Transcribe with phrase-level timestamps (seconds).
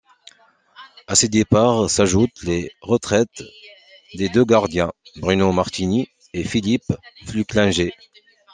[1.05, 3.43] À ces départs s'ajoutent les retraites
[4.15, 6.91] des deux gardiens, Bruno Martini et Philippe
[7.27, 7.93] Flucklinger.